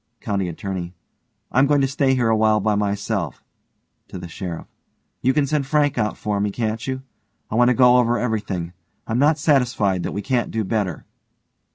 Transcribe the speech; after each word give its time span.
COUNTY 0.19 0.49
ATTORNEY: 0.49 0.95
I'm 1.51 1.67
going 1.67 1.81
to 1.81 1.87
stay 1.87 2.15
here 2.15 2.29
a 2.29 2.35
while 2.35 2.59
by 2.59 2.73
myself, 2.73 3.43
(to 4.07 4.17
the 4.17 4.27
SHERIFF) 4.27 4.65
You 5.21 5.31
can 5.31 5.45
send 5.45 5.67
Frank 5.67 5.99
out 5.99 6.17
for 6.17 6.39
me, 6.39 6.49
can't 6.49 6.87
you? 6.87 7.03
I 7.51 7.55
want 7.55 7.67
to 7.67 7.75
go 7.75 7.97
over 7.99 8.17
everything. 8.17 8.73
I'm 9.05 9.19
not 9.19 9.37
satisfied 9.37 10.01
that 10.01 10.11
we 10.11 10.23
can't 10.23 10.49
do 10.49 10.63
better. 10.63 11.05